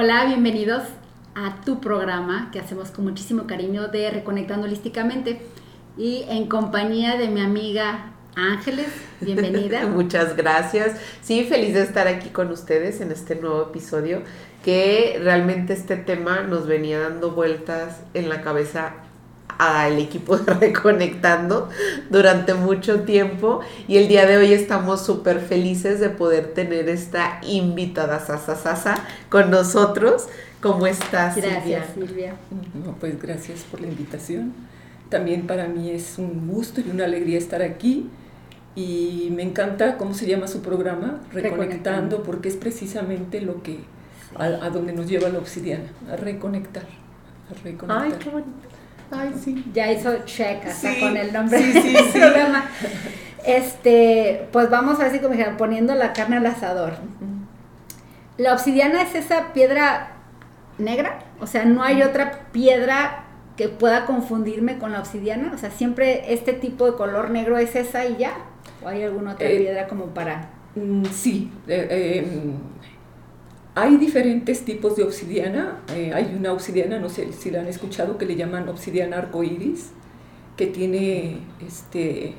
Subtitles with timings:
[0.00, 0.84] Hola, bienvenidos
[1.34, 5.40] a tu programa que hacemos con muchísimo cariño de Reconectando Holísticamente
[5.96, 8.86] y en compañía de mi amiga Ángeles,
[9.20, 9.86] bienvenida.
[9.88, 10.96] Muchas gracias.
[11.20, 14.22] Sí, feliz de estar aquí con ustedes en este nuevo episodio
[14.64, 18.94] que realmente este tema nos venía dando vueltas en la cabeza
[19.58, 21.68] al equipo de Reconectando
[22.10, 27.40] durante mucho tiempo y el día de hoy estamos súper felices de poder tener esta
[27.42, 30.28] invitada Sasa con nosotros.
[30.62, 32.34] ¿Cómo estás, Gracias, Silvia?
[32.98, 34.52] pues gracias por la invitación.
[35.08, 38.08] También para mí es un gusto y una alegría estar aquí
[38.74, 43.78] y me encanta cómo se llama su programa, Reconectando, porque es precisamente lo que
[44.36, 46.84] a, donde nos lleva la obsidiana, a reconectar,
[47.50, 48.02] a reconectar.
[48.02, 48.77] Ay, qué bonito.
[49.10, 49.64] Ay, sí.
[49.72, 52.66] Ya hizo check hasta con el nombre del programa.
[53.46, 56.94] Este, pues vamos a ver como dijeron, poniendo la carne al asador.
[58.36, 60.12] La obsidiana es esa piedra
[60.78, 63.24] negra, o sea, no hay otra piedra
[63.56, 67.74] que pueda confundirme con la obsidiana, o sea, siempre este tipo de color negro es
[67.74, 68.32] esa y ya,
[68.82, 70.50] o hay alguna otra eh, piedra como para...
[70.76, 72.52] Mm, sí, eh, em,
[73.80, 75.80] hay diferentes tipos de obsidiana.
[75.94, 79.90] Eh, hay una obsidiana, no sé si la han escuchado, que le llaman obsidiana arcoíris,
[80.56, 82.34] que tiene este,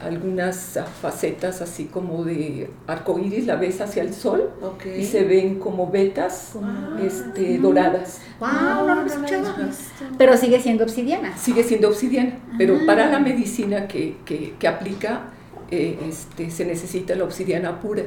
[0.00, 4.50] algunas facetas así como de arcoíris, la ves hacia el sol
[4.96, 6.52] y se ven como vetas
[7.02, 8.20] este, doradas.
[8.38, 8.86] ¡Wow!
[8.86, 9.06] No lo
[10.16, 11.36] Pero sigue siendo obsidiana.
[11.36, 12.82] Sigue siendo obsidiana, pero ah.
[12.86, 15.30] para la medicina que, que, que aplica
[15.70, 18.04] eh, este, se necesita la obsidiana pura.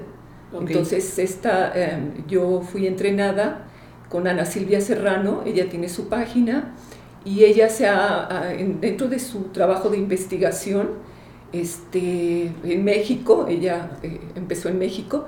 [0.53, 3.67] Entonces, esta, em, yo fui entrenada
[4.09, 6.73] con Ana Silvia Serrano, ella tiene su página
[7.26, 10.92] y ella se ha, dentro de su trabajo de investigación,
[11.52, 15.25] este, en México, ella eh, empezó en México,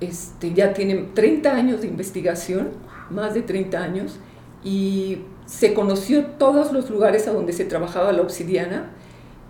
[0.00, 2.70] este, ya tiene 30 años de investigación,
[3.10, 4.18] más de 30 años,
[4.64, 8.90] y se conoció todos los lugares a donde se trabajaba la obsidiana,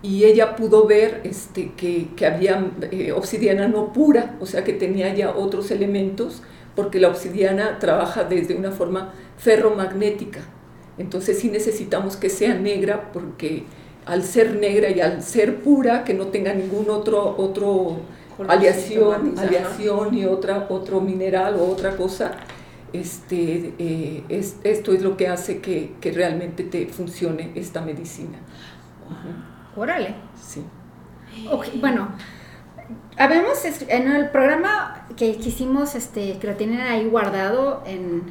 [0.01, 4.73] y ella pudo ver este, que, que había eh, obsidiana no pura, o sea que
[4.73, 6.41] tenía ya otros elementos,
[6.75, 10.39] porque la obsidiana trabaja desde una forma ferromagnética.
[10.97, 13.63] Entonces sí necesitamos que sea negra, porque
[14.05, 17.99] al ser negra y al ser pura, que no tenga ningún otro, otro
[18.47, 22.31] aleación, aleación y otra, otro mineral o otra cosa,
[22.93, 28.39] este, eh, es, esto es lo que hace que, que realmente te funcione esta medicina.
[29.79, 30.13] Órale.
[30.45, 30.65] Sí.
[31.79, 32.09] bueno,
[33.17, 38.23] habemos en el programa que, hicimos, este, que lo tienen ahí guardado en,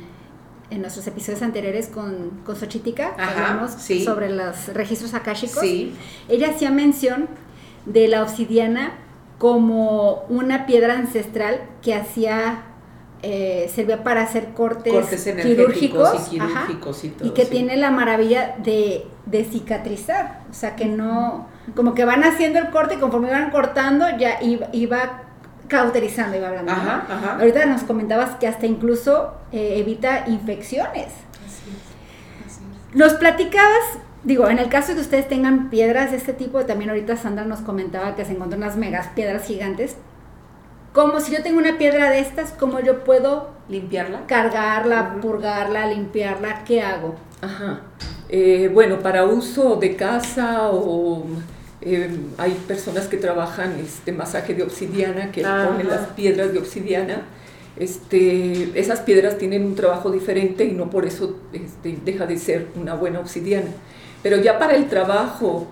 [0.70, 5.60] en nuestros episodios anteriores con, con Xochitica, hablamos sobre los registros akáshicos.
[5.60, 5.94] Sí.
[6.28, 7.28] Ella hacía mención
[7.86, 8.92] de la obsidiana
[9.38, 12.64] como una piedra ancestral que hacía
[13.22, 14.92] eh, servía para hacer cortes,
[15.42, 19.06] quirúrgicos, y quirúrgicos y, que tiene la maravilla de,
[19.50, 24.06] cicatrizar, o sea que no, como que van haciendo el corte y conforme van cortando
[24.18, 25.24] ya iba,
[25.66, 26.72] cauterizando, iba hablando.
[27.40, 31.08] Ahorita nos comentabas que hasta incluso eh, evita infecciones.
[32.94, 36.90] Nos platicabas, digo, en el caso de que ustedes tengan piedras de este tipo, también
[36.90, 39.96] ahorita Sandra nos comentaba que se encontró unas megas piedras gigantes,
[40.98, 44.26] como si yo tengo una piedra de estas, ¿cómo yo puedo limpiarla?
[44.26, 47.14] Cargarla, purgarla, limpiarla, ¿qué hago?
[47.40, 47.82] Ajá.
[48.28, 51.24] Eh, bueno, para uso de casa o
[51.82, 57.22] eh, hay personas que trabajan este masaje de obsidiana, que ponen las piedras de obsidiana.
[57.76, 62.66] Este, esas piedras tienen un trabajo diferente y no por eso este, deja de ser
[62.74, 63.70] una buena obsidiana.
[64.24, 65.68] Pero ya para el trabajo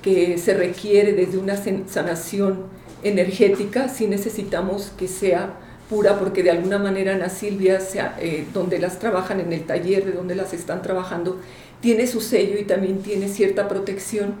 [0.00, 5.54] que se requiere desde una sanación energética, sí necesitamos que sea
[5.90, 10.04] pura, porque de alguna manera Ana Silvia, sea, eh, donde las trabajan en el taller,
[10.04, 11.40] de donde las están trabajando,
[11.80, 14.34] tiene su sello y también tiene cierta protección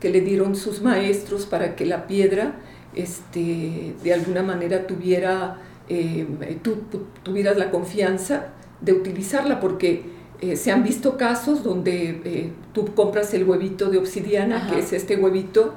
[0.00, 2.56] que le dieron sus maestros para que la piedra
[2.94, 6.26] este, de alguna manera tuviera, eh,
[6.62, 6.78] tú,
[7.22, 8.48] tuvieras la confianza
[8.80, 10.02] de utilizarla, porque
[10.40, 15.16] eh, se han visto casos donde tú compras el huevito de obsidiana, que es este
[15.16, 15.74] huevito,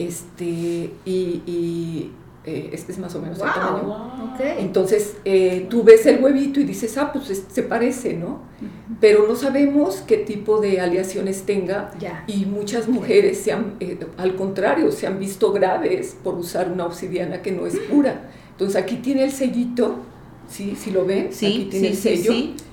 [0.00, 2.10] este, y,
[2.46, 4.34] eh, este es más o menos el tamaño.
[4.58, 8.40] Entonces, eh, tú ves el huevito y dices, ah, pues se parece, ¿no?
[8.98, 11.90] Pero no sabemos qué tipo de aleaciones tenga
[12.26, 16.86] y muchas mujeres, se han, eh, al contrario, se han visto graves por usar una
[16.86, 18.30] obsidiana que no es pura.
[18.52, 19.96] Entonces, aquí tiene el sellito,
[20.50, 20.76] ¿sí?
[20.76, 22.32] Si lo ven, aquí tiene el sello.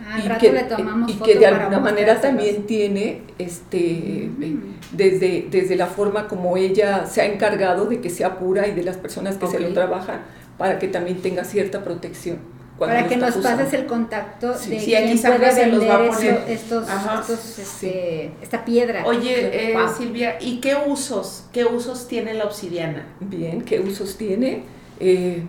[0.09, 0.65] Ah, y, que,
[1.07, 4.75] y que, de alguna manera también tiene este mm.
[4.93, 8.83] desde, desde la forma como ella se ha encargado de que sea pura y de
[8.83, 10.21] las personas que se lo trabajan
[10.57, 12.37] para que también tenga cierta protección.
[12.79, 18.31] Para que nos pases el contacto sí, de sí, quién puede vender estos, estos, este,
[18.41, 19.03] esta piedra.
[19.05, 23.07] Oye, eh, Silvia, ¿y qué usos, qué usos tiene la obsidiana?
[23.19, 24.63] Bien, ¿qué usos tiene?
[24.99, 25.43] Eh,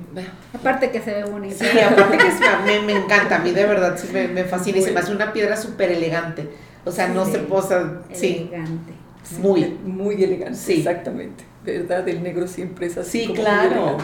[0.52, 1.64] aparte que se ve bonita.
[1.64, 2.24] Sí, aparte que
[2.66, 5.12] me, me, encanta, a mí de verdad sí me, me fascina y se me hace
[5.12, 6.48] una piedra súper elegante.
[6.84, 8.48] O sea, no se posa, sí.
[8.50, 8.92] Elegante.
[9.40, 10.72] Muy, muy elegante, sí.
[10.74, 11.44] exactamente.
[11.64, 12.08] ¿Verdad?
[12.08, 13.26] El negro siempre es así.
[13.26, 13.98] Sí, claro.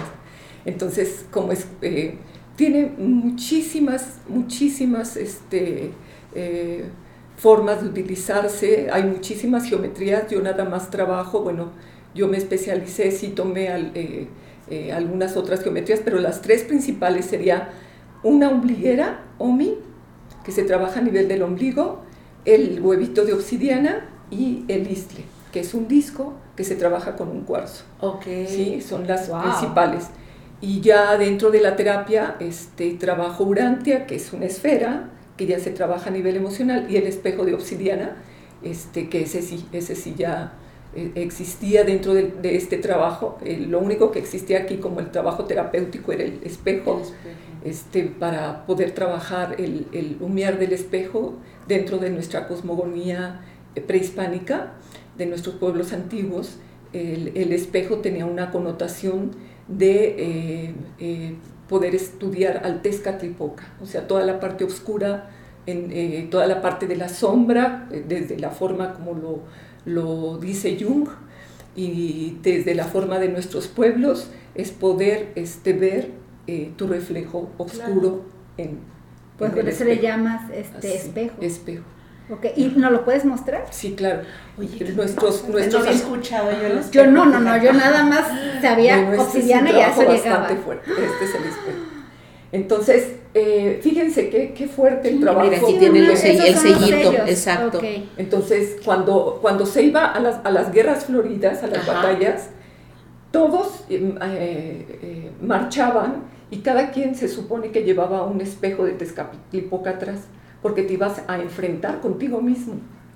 [0.67, 2.19] Entonces, como es, eh,
[2.57, 5.93] tiene muchísimas, muchísimas este,
[6.35, 6.85] eh,
[7.37, 11.73] formas de utilizarse, hay muchísimas geometrías, yo nada más trabajo, bueno,
[12.15, 14.29] yo me especialicé, sí tomé al, eh,
[14.71, 17.71] eh, algunas otras geometrías, pero las tres principales sería
[18.23, 19.77] una ombliguera, OMI,
[20.45, 22.03] que se trabaja a nivel del ombligo,
[22.45, 27.29] el huevito de obsidiana y el istle, que es un disco que se trabaja con
[27.29, 27.85] un cuarzo.
[28.01, 28.25] Ok.
[28.47, 30.09] Sí, son las principales.
[30.61, 35.59] Y ya dentro de la terapia este, trabajo Urantia, que es una esfera, que ya
[35.59, 38.17] se trabaja a nivel emocional, y el espejo de obsidiana,
[38.63, 40.53] este, que ese sí, ese sí ya
[41.15, 43.39] existía dentro de, este trabajo.
[43.45, 47.03] Eh, lo único que existía aquí como el trabajo terapéutico era el espejo,
[47.65, 51.33] Este, para poder trabajar el, el humear del espejo
[51.67, 53.41] dentro de nuestra cosmogonía
[53.75, 54.75] eh, prehispánica,
[55.17, 56.59] de nuestros pueblos antiguos.
[56.93, 59.31] El, el espejo tenía una connotación
[59.67, 60.75] de
[61.69, 65.31] poder estudiar al Tezcatlipoca, o sea, toda la parte oscura,
[65.67, 69.41] en, toda la parte de la sombra, desde la forma como lo,
[69.85, 71.09] lo dice Jung,
[71.77, 76.11] y desde la forma de nuestros pueblos es poder este, ver
[76.47, 78.23] eh, tu reflejo oscuro
[78.57, 78.79] en...
[79.39, 81.35] Pues por eso le llamas este espejo.
[81.41, 81.83] Espejo.
[82.31, 82.53] Okay.
[82.57, 83.67] ¿Y no lo puedes mostrar?
[83.71, 84.23] Sí, claro.
[84.57, 88.27] Oye, nuestros, nuestros no he escuchado yo Yo no, no, no, yo nada más
[88.63, 90.49] sabía este obsidiana y ya eso llegaba.
[90.49, 90.91] Fuerte.
[90.91, 91.94] Este es el espejo.
[92.55, 95.51] Entonces, eh, fíjense qué, qué, fuerte el trabajo.
[95.51, 97.81] Mira, aquí tiene el sellito, exacto.
[98.17, 102.51] Entonces, cuando, cuando se iba a las, a las guerras floridas, a las batallas,
[103.33, 109.91] todos eh, eh, marchaban y cada quien se supone que llevaba un espejo de Tezcatlipoca
[109.91, 110.21] atrás,
[110.63, 112.75] porque te ibas a enfrentar contigo mismo,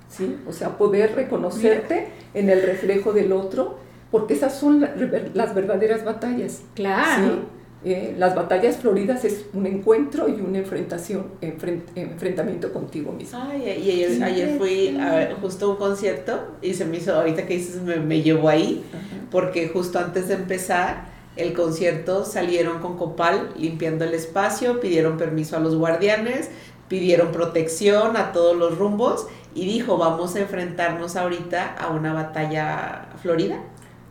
[0.09, 0.35] ¿sí?
[0.49, 3.77] O sea, poder reconocerte en el reflejo del otro,
[4.11, 4.85] porque esas son
[5.33, 6.63] las verdaderas batallas.
[6.73, 7.58] Claro.
[7.85, 13.39] Eh, las batallas floridas es un encuentro y una enfrentación, enfrentamiento contigo mismo.
[13.41, 17.55] Ay, y ayer, fui a, justo a un concierto y se me hizo, ahorita que
[17.55, 18.83] dices, me, me llevó ahí,
[19.31, 25.55] porque justo antes de empezar el concierto salieron con copal limpiando el espacio, pidieron permiso
[25.55, 26.49] a los guardianes,
[26.89, 33.07] pidieron protección a todos los rumbos y dijo, vamos a enfrentarnos ahorita a una batalla
[33.21, 33.61] florida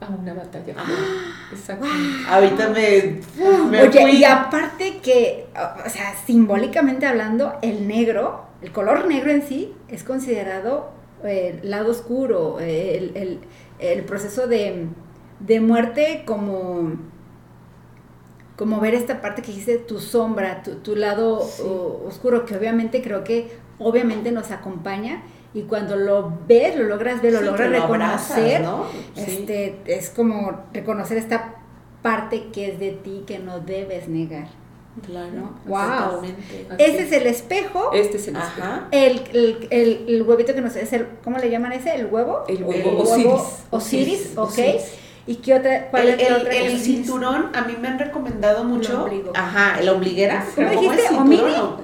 [0.01, 0.75] a una batalla.
[0.77, 0.87] Ah,
[1.53, 1.87] Exacto.
[2.29, 3.21] Ahorita me,
[3.81, 9.75] Oye, y aparte que, o sea, simbólicamente hablando, el negro, el color negro en sí,
[9.89, 10.91] es considerado
[11.25, 13.41] el lado oscuro, el,
[14.07, 14.89] proceso de,
[15.61, 16.93] muerte como
[18.57, 21.39] como ver esta parte que dice tu sombra, tu, lado
[22.05, 25.23] oscuro, que obviamente creo que obviamente nos acompaña
[25.55, 28.65] y cuando lo ves, lo logras ver, lo logras reconocer,
[29.17, 31.55] este, es como reconocer esta
[32.03, 34.49] parte que es de ti que no debes negar.
[35.05, 35.55] Claro.
[35.67, 36.23] Wow.
[36.79, 37.93] Ese es el espejo.
[37.93, 38.69] Este es el espejo.
[38.91, 41.95] El, el, el, el, huevito que nos es el, ¿cómo le llaman ese?
[41.95, 42.45] ¿El huevo?
[42.49, 43.65] El huevo, Osiris.
[43.71, 44.59] Osiris, ok.
[45.29, 45.91] ¿Y qué otra?
[45.91, 46.55] ¿Cuál el, es otra?
[46.55, 49.07] El cinturón, a mí me han recomendado mucho.
[49.35, 50.43] Ajá, el ombliguera.
[50.55, 51.15] ¿Cómo dijiste?
[51.15, 51.43] ¿Omini?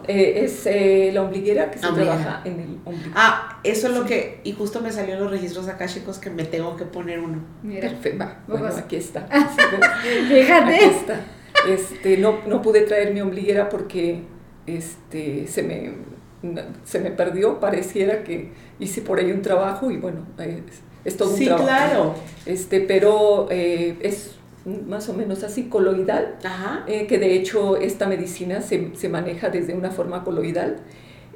[0.09, 3.13] Eh, es eh, la ombliguera que se trabaja en el ombligo.
[3.15, 4.41] Ah, eso es lo que.
[4.45, 7.43] Y justo me salió en los registros acá, chicos, que me tengo que poner uno.
[7.63, 7.91] Mira.
[7.91, 8.27] Perfecto.
[8.47, 9.27] Bueno, aquí está.
[10.29, 10.75] Fíjate.
[10.75, 11.21] Aquí está.
[11.69, 14.23] Este, no, no pude traer mi ombliguera porque
[14.67, 16.15] este, se me
[16.85, 20.27] se me perdió, pareciera que hice por ahí un trabajo y bueno,
[21.05, 22.15] es todo un sí, claro.
[22.47, 24.33] Este, pero eh, es
[24.87, 26.37] más o menos así, coloidal,
[26.87, 30.77] eh, que de hecho esta medicina se, se, maneja desde una forma coloidal.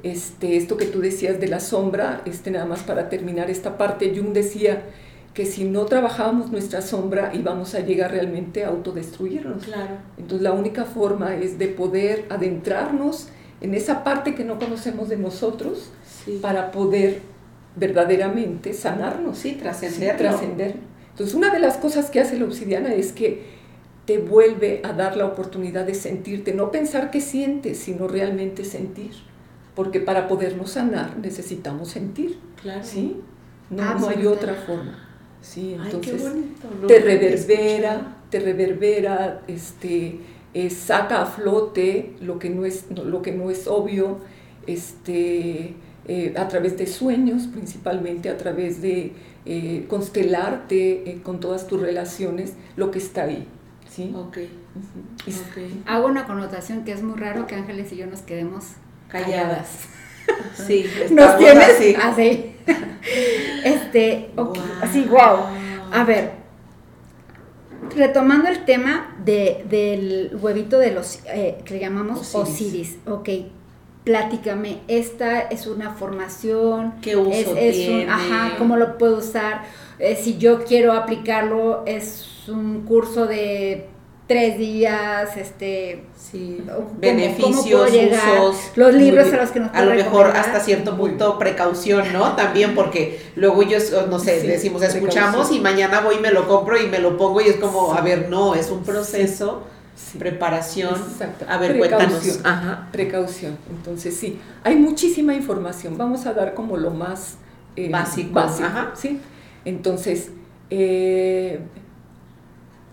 [0.01, 4.13] Este, esto que tú decías de la sombra, este, nada más para terminar esta parte,
[4.15, 4.83] Jung decía
[5.33, 9.65] que si no trabajábamos nuestra sombra íbamos a llegar realmente a autodestruirnos.
[9.65, 9.97] Claro.
[10.17, 13.27] Entonces la única forma es de poder adentrarnos
[13.61, 15.91] en esa parte que no conocemos de nosotros
[16.41, 17.21] para poder
[17.75, 20.17] verdaderamente sanarnos, sí, trascender.
[20.17, 20.75] trascender.
[21.11, 23.59] Entonces, una de las cosas que hace la obsidiana es que
[24.05, 29.11] te vuelve a dar la oportunidad de sentirte, no pensar que sientes, sino realmente sentir.
[29.75, 32.39] Porque para podernos sanar necesitamos sentir.
[32.61, 32.83] Claro.
[32.83, 33.21] ¿sí?
[33.69, 35.07] No, no hay otra forma.
[35.41, 36.23] Sí, entonces
[36.87, 40.19] te reverbera, te reverbera este,
[40.53, 44.17] eh, saca a flote lo que no es, lo que no es obvio,
[44.67, 45.75] este,
[46.11, 49.13] eh, a través de sueños, principalmente a través de
[49.45, 53.47] eh, constelarte con todas tus relaciones, lo que está ahí.
[53.87, 54.11] ¿sí?
[54.15, 54.49] Okay.
[55.85, 58.69] Hago una connotación que es muy raro que Ángeles y yo nos quedemos
[59.07, 59.85] calladas.
[60.55, 61.95] Sí, nos tienes así.
[62.01, 62.55] así.
[63.63, 64.31] Este,
[64.81, 65.45] así, wow.
[65.91, 66.31] A ver,
[67.95, 72.97] retomando el tema de, del huevito de los eh, que le llamamos Osiris.
[73.05, 73.29] ok.
[74.09, 76.95] Platícame, esta es una formación.
[76.99, 78.09] ¿Qué uso es, tiene?
[78.09, 79.65] ajá, ¿cómo lo puedo usar?
[79.99, 83.85] Eh, si yo quiero aplicarlo, es un curso de
[84.25, 86.59] tres días, este, sí.
[86.97, 92.11] beneficios, usos, los libros a los que nos A lo mejor hasta cierto punto precaución,
[92.11, 92.35] ¿no?
[92.35, 96.81] También porque luego ellos, no sé, decimos, escuchamos y mañana voy y me lo compro
[96.81, 99.65] y me lo pongo y es como, a ver, no, es un proceso.
[100.17, 100.95] Preparación.
[100.95, 101.45] Exacto.
[101.47, 102.37] A ver, precaución.
[102.45, 102.87] Ajá.
[102.91, 103.57] Precaución.
[103.69, 105.97] Entonces, sí, hay muchísima información.
[105.97, 107.37] Vamos a dar como lo más
[107.75, 108.39] eh, básico.
[108.39, 108.91] Ajá.
[108.95, 109.19] ¿sí?
[109.65, 110.31] Entonces,
[110.69, 111.59] eh,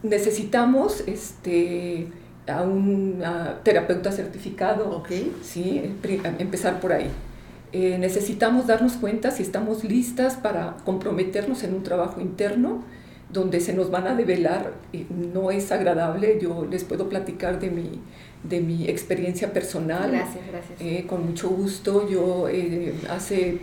[0.03, 2.09] necesitamos este,
[2.47, 3.23] a un
[3.63, 5.03] terapeuta certificado,
[5.43, 5.95] ¿sí?
[6.39, 7.11] empezar por ahí.
[7.73, 12.83] Eh, necesitamos darnos cuenta si estamos listas para comprometernos en un trabajo interno
[13.33, 14.73] donde se nos van a develar,
[15.33, 18.01] no es agradable, yo les puedo platicar de mi,
[18.45, 20.11] de mi experiencia personal.
[20.13, 20.81] Gracias, gracias.
[20.81, 23.61] Eh, con mucho gusto, yo eh, hace...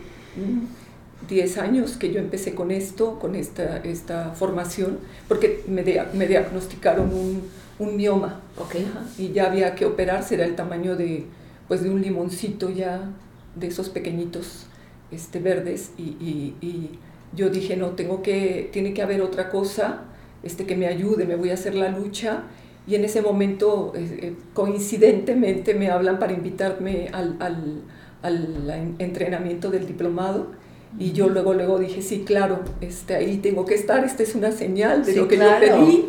[1.27, 7.13] 10 años que yo empecé con esto, con esta, esta formación, porque me, me diagnosticaron
[7.13, 7.43] un,
[7.79, 8.41] un mioma.
[8.58, 8.91] Okay.
[9.17, 11.25] y ya había que operarse, era el tamaño de,
[11.67, 13.10] pues, de un limoncito ya,
[13.55, 14.65] de esos pequeñitos
[15.12, 15.91] este, verdes.
[15.98, 17.00] Y, y, y,
[17.36, 20.06] yo dije, no, tengo que, tiene que haber otra cosa
[20.44, 22.44] este, que me ayude, me voy a hacer la lucha.
[22.86, 27.82] Y en ese momento, eh, eh, coincidentemente, me hablan para invitarme al, al,
[28.22, 30.63] al entrenamiento del diplomado
[31.00, 34.52] y yo luego, luego dije, sí, claro, este, ahí tengo que estar, esta es una
[34.52, 36.06] señal de lo que yo pedí.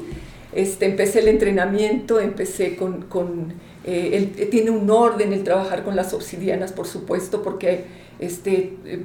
[0.52, 3.54] Este, empecé el entrenamiento, empecé con, con
[3.84, 7.84] eh, él, tiene un orden el trabajar con las obsidianas, por supuesto, porque
[8.18, 9.04] este, eh,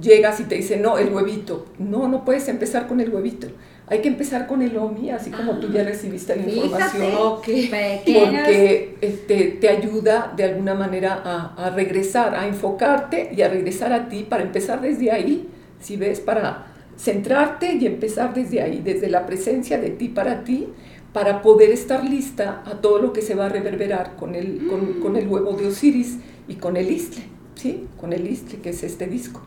[0.00, 1.66] llegas y te dice, no, el huevito.
[1.78, 3.48] No, no puedes empezar con el huevito.
[3.86, 7.10] Hay que empezar con el OMI, así como tú ya ah, recibiste la información,
[7.42, 13.92] porque este, te ayuda de alguna manera a, a, regresar, a enfocarte y a regresar
[13.92, 15.48] a ti para empezar desde ahí,
[15.80, 20.68] si ves, para centrarte y empezar desde ahí, desde la presencia de ti para ti,
[21.12, 25.00] para poder estar lista a todo lo que se va a reverberar con el, con,
[25.00, 27.24] con el huevo de Osiris y con el istle,
[27.60, 27.86] ¿sí?
[28.00, 29.42] Con el istle, que es este disco,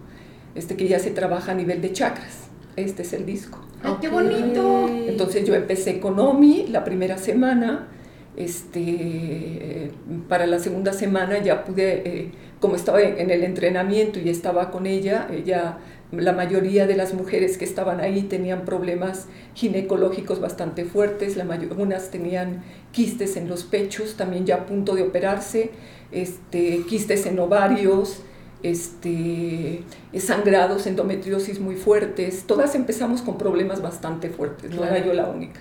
[0.54, 2.48] este que ya se trabaja a nivel de chakras.
[2.76, 3.60] Este es el disco.
[3.82, 4.88] ¡Ay, qué bonito!
[4.88, 7.88] Entonces yo empecé con Omi la primera semana.
[8.36, 9.92] Este,
[10.28, 14.88] para la segunda semana ya pude, eh, como estaba en el entrenamiento y estaba con
[14.88, 15.78] ella, ella,
[16.12, 21.80] la mayoría de las mujeres que estaban ahí tenían problemas ginecológicos bastante fuertes, la mayor,
[21.80, 25.70] unas tenían quistes en los pechos, también ya a punto de operarse,
[26.14, 28.22] este, quistes en ovarios,
[28.62, 29.84] este,
[30.18, 35.60] sangrados, endometriosis muy fuertes, todas empezamos con problemas bastante fuertes, no era yo la única.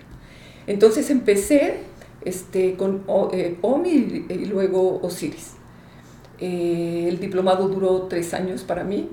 [0.67, 1.79] Entonces empecé
[2.25, 5.55] este, con eh, OMI y luego Osiris.
[6.39, 9.09] Eh, el diplomado duró tres años para mí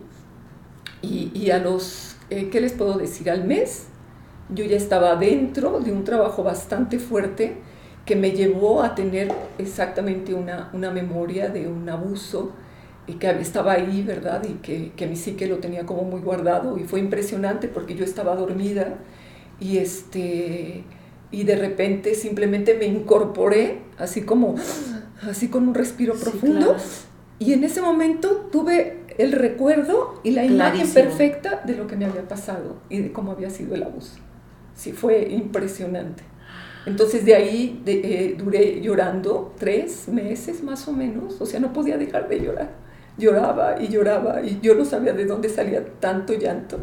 [1.02, 3.30] y, a los, eh, ¿qué les puedo decir?
[3.30, 3.86] Al mes
[4.50, 7.58] yo ya estaba dentro de un trabajo bastante fuerte
[8.10, 12.54] que me llevó a tener exactamente una, una memoria de un abuso
[13.06, 14.42] y que estaba ahí, ¿verdad?
[14.50, 18.04] Y que, que mi psique lo tenía como muy guardado y fue impresionante porque yo
[18.04, 18.96] estaba dormida
[19.60, 20.86] y este
[21.30, 24.56] y de repente simplemente me incorporé así como
[25.30, 26.78] así con un respiro profundo
[27.38, 32.06] y en ese momento tuve el recuerdo y la imagen perfecta de lo que me
[32.06, 34.16] había pasado y de cómo había sido el abuso.
[34.74, 36.24] Sí, fue impresionante.
[36.90, 41.98] Entonces de ahí eh, duré llorando tres meses más o menos, o sea, no podía
[41.98, 46.80] dejar de llorar lloraba y lloraba y yo no sabía de dónde salía tanto llanto.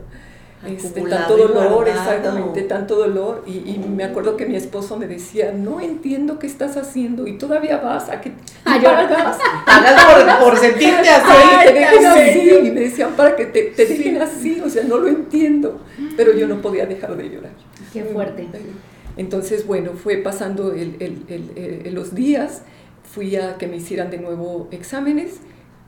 [0.66, 3.44] Este, tanto dolor, exactamente, tanto dolor.
[3.46, 7.36] Y, y, me acuerdo que mi esposo me decía, no entiendo qué estás haciendo y
[7.38, 8.32] todavía vas a que
[8.64, 11.66] ah, pagas, pagas por, por, sentirte así.
[11.66, 12.50] te dejen así.
[12.66, 15.78] Y me decían, para que te, te, dejen así, o sea, no lo entiendo.
[16.16, 17.52] Pero yo no podía dejar de llorar.
[17.92, 18.48] Qué fuerte.
[19.16, 21.52] Entonces, bueno, fue pasando el, el,
[21.84, 22.62] el, los días,
[23.02, 25.40] fui a que me hicieran de nuevo exámenes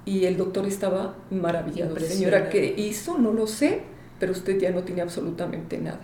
[0.05, 1.99] y el doctor estaba maravillado.
[2.01, 3.19] Señora, ¿qué hizo?
[3.19, 3.83] No lo sé,
[4.19, 6.01] pero usted ya no tiene absolutamente nada.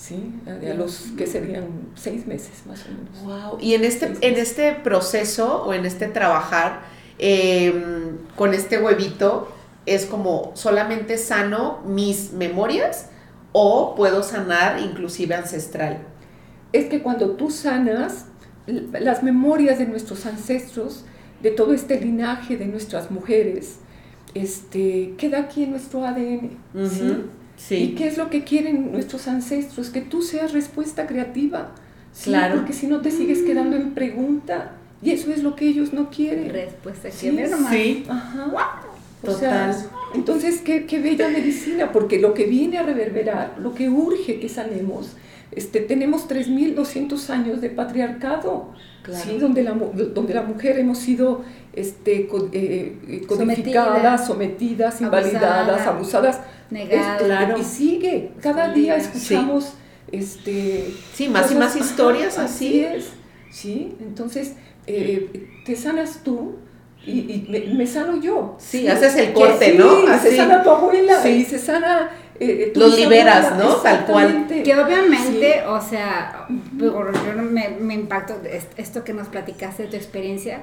[0.00, 0.34] ¿sí?
[0.46, 3.50] A, los que serían seis meses más o menos.
[3.50, 3.58] Wow.
[3.60, 6.82] Y en este, en este proceso o en este trabajar
[7.18, 9.48] em, con este huevito,
[9.86, 13.06] es como solamente sano mis memorias
[13.52, 16.06] o puedo sanar inclusive ancestral.
[16.72, 18.26] Es que cuando tú sanas
[18.66, 21.04] las memorias de nuestros ancestros,
[21.42, 23.78] de todo este linaje de nuestras mujeres,
[24.34, 26.50] este, queda aquí en nuestro ADN.
[27.56, 27.74] ¿sí?
[27.74, 29.90] ¿Y qué es lo que quieren nuestros ancestros?
[29.90, 31.72] Que tú seas respuesta creativa.
[32.24, 32.56] Claro.
[32.56, 34.72] Porque si no te sigues quedando en pregunta.
[35.02, 36.50] Y eso es lo que ellos no quieren.
[36.50, 37.70] Respuesta creativa.
[37.70, 38.04] Sí.
[38.08, 38.82] Ajá.
[39.22, 39.76] Total.
[40.14, 44.48] entonces, qué, qué bella medicina, porque lo que viene a reverberar, lo que urge que
[44.48, 45.14] sanemos,
[45.52, 48.72] este, tenemos 3.200 años de patriarcado,
[49.12, 49.38] ¿sí?
[49.38, 51.42] donde, la, donde la mujer hemos sido
[51.72, 56.40] este, eh, codificadas, sometidas, invalidadas, abusadas.
[56.70, 57.60] Negadas.
[57.60, 59.74] Y sigue, cada día escuchamos...
[60.12, 62.80] Este, sí, más y más historias así.
[62.80, 63.10] es,
[63.48, 63.94] ¿sí?
[64.00, 64.56] Entonces,
[64.88, 66.56] eh, te sanas tú,
[67.06, 68.56] y, me, sano yo.
[68.58, 70.06] Sí, haces el corte, ¿no?
[70.18, 72.10] Se sana tu abuela y se sana
[72.42, 73.74] eh, los liberas, ¿no?
[73.76, 74.46] Tal cual.
[74.48, 78.40] Que obviamente, o sea, yo me, me impacto
[78.78, 80.62] esto que nos platicaste de tu experiencia,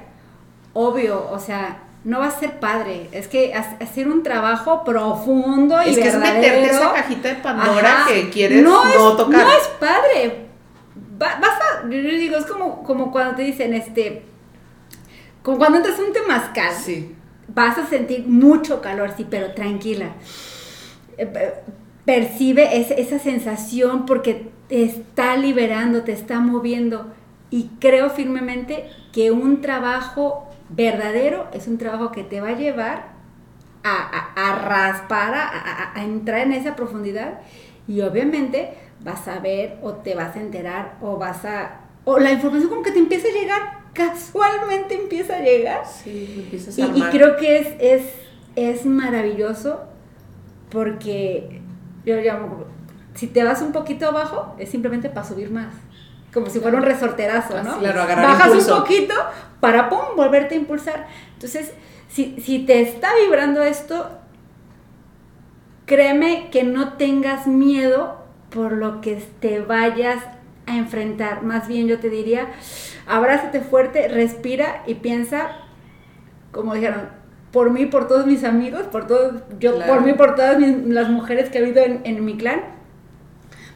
[0.72, 5.90] obvio, o sea, no va a ser padre, es que hacer un trabajo profundo y
[5.90, 8.82] es que es meterte esa cajita de Pandora que quieres no,
[9.16, 9.44] tocar.
[9.44, 10.46] No es padre.
[11.16, 14.24] vas a, yo digo, es como, como cuando te dicen, este,
[15.44, 16.74] como cuando entras a un temazcal.
[16.74, 17.14] Sí.
[17.46, 20.10] Vas a sentir mucho calor, sí, pero tranquila
[22.04, 27.12] percibe esa sensación porque te está liberando, te está moviendo.
[27.50, 33.18] Y creo firmemente que un trabajo verdadero es un trabajo que te va a llevar
[33.84, 37.40] a, raspar, a, entrar en esa profundidad
[37.86, 41.80] y obviamente vas a ver o te vas a enterar o vas a...
[42.04, 45.86] o la información como que te empieza a llegar, casualmente empieza a llegar.
[45.86, 48.02] Sí, empiezas a y, y, creo que es, es,
[48.56, 49.87] es maravilloso
[50.70, 51.60] porque
[52.04, 52.64] yo llamo,
[53.14, 55.74] si te vas un poquito abajo, es simplemente para subir más.
[56.32, 57.78] Como si fuera un resorterazo, ¿no?
[57.78, 59.14] Claro, Bajas un poquito
[59.60, 61.06] para, pum, volverte a impulsar.
[61.34, 61.72] Entonces,
[62.08, 64.10] si, si te está vibrando esto,
[65.86, 68.18] créeme que no tengas miedo
[68.50, 70.22] por lo que te vayas
[70.66, 71.42] a enfrentar.
[71.42, 72.48] Más bien yo te diría,
[73.06, 75.50] abrázate fuerte, respira y piensa,
[76.52, 77.08] como dijeron,
[77.52, 81.48] por mí, por todos mis amigos, por todos, yo, por mí, por todas las mujeres
[81.48, 82.60] que he habido en, mi clan,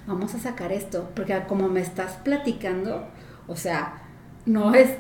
[0.07, 3.07] vamos a sacar esto, porque como me estás platicando,
[3.47, 4.03] o sea,
[4.45, 4.91] no es,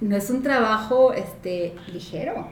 [0.00, 2.48] no es un trabajo este, ligero.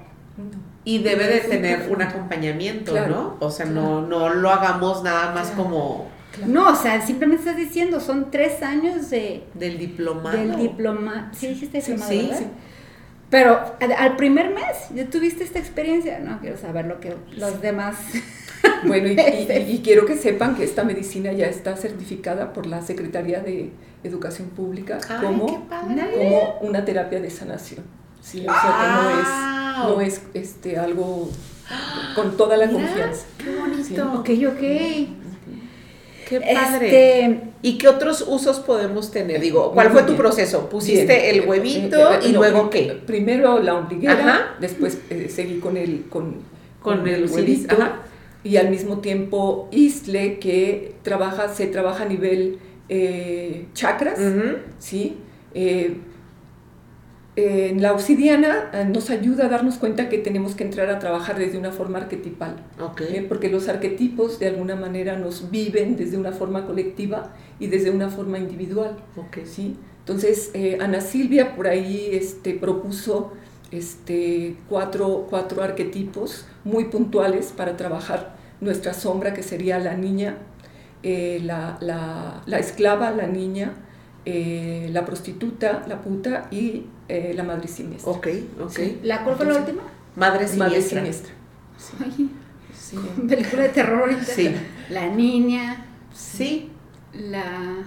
[0.84, 3.36] Y debe de tener un acompañamiento, ¿no?
[3.40, 6.08] O sea, no, no lo hagamos nada más como...
[6.46, 9.44] No, o sea, simplemente estás diciendo, son tres años de...
[9.54, 10.38] Del diplomado.
[10.38, 11.30] Del diploma...
[11.34, 12.46] Sí, dijiste diplomado, sí, sí.
[13.30, 13.60] Pero
[13.96, 16.18] al primer mes, ¿ya tuviste esta experiencia?
[16.18, 17.96] No, quiero saber lo que los demás...
[18.84, 23.72] Bueno, y, quiero que sepan que esta medicina ya está certificada por la Secretaría de
[24.04, 27.84] Educación Pública como, como una terapia de sanación.
[28.20, 31.30] Sí, o sea que no es, no es este, algo
[32.14, 33.24] con toda la confianza.
[33.38, 34.12] Qué bonito.
[34.14, 35.29] Ok, ok.
[36.30, 36.86] Qué padre.
[36.86, 39.40] Este, ¿Y qué otros usos podemos tener?
[39.40, 40.68] Digo, ¿cuál fue tu proceso?
[40.68, 43.00] ¿Pusiste el huevito eh, eh, y luego qué?
[43.04, 46.36] Primero la ombliguera, después eh, seguí con el, con,
[46.80, 47.76] con, el huevito.
[48.44, 52.60] Y al mismo tiempo Isle, que trabaja, se trabaja a nivel
[53.74, 54.20] chakras,
[54.78, 55.16] ¿sí?
[57.40, 61.38] En la obsidiana eh, nos ayuda a darnos cuenta que tenemos que entrar a trabajar
[61.38, 62.56] desde una forma arquetipal,
[63.00, 63.24] ¿eh?
[63.28, 68.08] porque los arquetipos de alguna manera nos viven desde una forma colectiva y desde una
[68.08, 68.96] forma individual.
[69.44, 69.76] ¿sí?
[70.00, 73.32] Entonces, eh, Ana Silvia por ahí este, propuso
[73.70, 80.38] este, cuatro, cuatro arquetipos muy puntuales para trabajar nuestra sombra, que sería la niña,
[81.02, 83.74] la, la, la esclava, la niña,
[84.26, 88.12] eh, la prostituta, la puta y eh, la madre siniestra.
[88.12, 88.28] Ok,
[88.60, 88.78] ok.
[89.02, 89.82] ¿La cuál fue la última?
[90.16, 90.68] Madre siniestra.
[90.68, 91.32] Madre siniestra.
[91.76, 92.96] Sí.
[93.28, 94.10] Película de terror.
[94.24, 94.54] Sí.
[94.90, 95.86] La niña.
[96.14, 96.70] Sí.
[97.12, 97.84] La...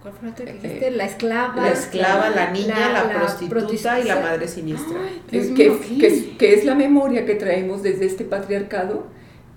[0.00, 0.90] ¿Cuál fue la otra que dijiste?
[0.90, 1.62] La esclava.
[1.62, 4.98] La esclava, la, niña, la, prostituta y la madre siniestra.
[5.30, 9.06] que, que, es la memoria que traemos desde este patriarcado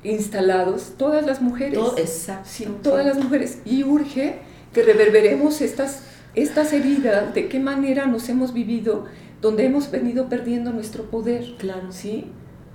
[0.03, 1.73] instalados todas las mujeres.
[1.73, 2.49] Todo, exacto.
[2.49, 3.59] Sí, todas las mujeres.
[3.65, 4.39] Y urge
[4.73, 6.03] que reverberemos estas,
[6.37, 9.05] estas heridas, de qué manera nos hemos vivido,
[9.41, 11.91] donde hemos venido perdiendo nuestro poder, claro.
[11.91, 12.25] ¿sí?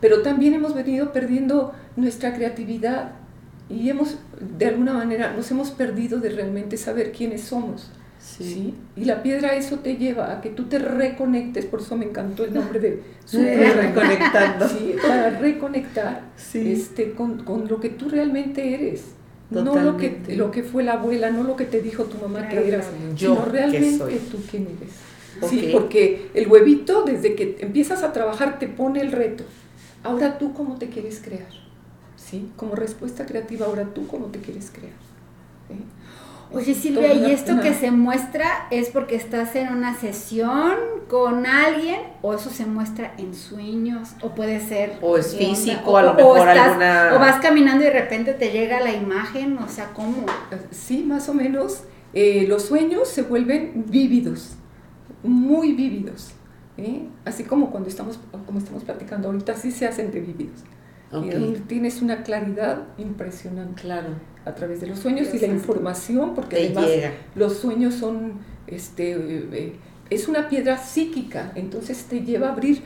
[0.00, 3.12] Pero también hemos venido perdiendo nuestra creatividad,
[3.68, 4.18] y hemos,
[4.58, 7.90] de alguna manera, nos hemos perdido de realmente saber quiénes somos.
[8.18, 8.74] Sí.
[8.96, 12.44] Y la piedra eso te lleva a que tú te reconectes, por eso me encantó
[12.44, 14.68] el nombre de super reconectando.
[14.68, 16.22] Sí, para reconectar
[16.54, 19.14] este, con, con, lo que tú realmente eres.
[19.52, 22.48] No lo que, lo que fue la abuela, no lo que te dijo tu mamá
[22.48, 25.50] que eras, Yo sino realmente tú quién eres.
[25.50, 29.44] Sí, porque el huevito, desde que empiezas a trabajar, te pone el reto.
[30.04, 31.48] Ahora tú cómo te quieres crear.
[32.16, 32.50] ¿Sí?
[32.56, 34.94] Como respuesta creativa, ahora tú cómo te quieres crear.
[36.54, 40.74] Oye Silvia, ¿y esto que se muestra es porque estás en una sesión
[41.08, 44.98] con alguien o eso se muestra en sueños o puede ser...
[45.00, 47.12] O es físico, a lo mejor alguna...
[47.14, 50.26] O vas caminando y de repente te llega la imagen, o sea, ¿cómo?
[50.70, 51.84] Sí, más o menos.
[52.12, 54.56] Eh, los sueños se vuelven vívidos,
[55.22, 56.32] muy vívidos.
[56.76, 57.08] ¿eh?
[57.24, 60.60] Así como cuando estamos, como estamos platicando ahorita, sí se hacen de vívidos.
[61.68, 63.82] Tienes una claridad impresionante.
[63.82, 64.08] Claro.
[64.44, 66.86] A través de los sueños y la información, porque además
[67.36, 69.76] los sueños son, este, eh,
[70.10, 72.82] es una piedra psíquica, entonces te lleva a abrir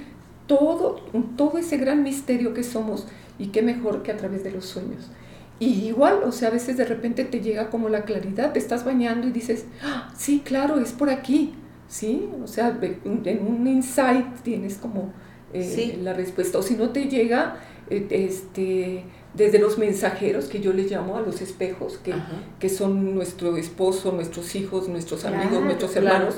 [0.47, 0.97] todo,
[1.37, 3.07] todo ese gran misterio que somos
[3.39, 5.11] y qué mejor que a través de los sueños.
[5.59, 8.85] Y igual, o sea, a veces de repente te llega como la claridad, te estás
[8.85, 11.55] bañando y dices, ah, sí, claro, es por aquí
[11.89, 12.29] ¿sí?
[12.43, 15.13] O sea, en un insight tienes como
[15.53, 16.59] eh, la respuesta.
[16.59, 21.21] O si no te llega, eh, este, desde los mensajeros, que yo les llamo a
[21.21, 22.15] los espejos, que,
[22.59, 26.37] que son nuestro esposo, nuestros hijos, nuestros amigos, nuestros hermanos,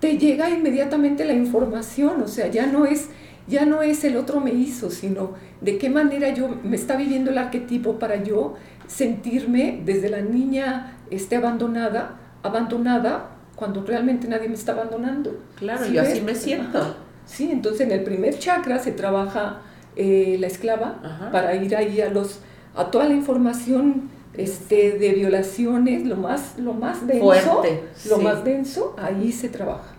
[0.00, 3.08] te llega inmediatamente la información, o sea, ya no es
[3.48, 7.30] ya no es el otro me hizo, sino de qué manera yo me está viviendo
[7.30, 14.54] el arquetipo para yo sentirme desde la niña este, abandonada, abandonada cuando realmente nadie me
[14.54, 15.40] está abandonando.
[15.56, 16.96] Claro, yo así me siento.
[17.24, 19.62] Sí, entonces en el primer chakra se trabaja
[19.98, 22.40] eh, la esclava para ir ahí a los
[22.74, 27.62] a toda la información este, de violaciones, lo más, lo más denso,
[28.08, 29.94] lo más denso, ahí se trabaja.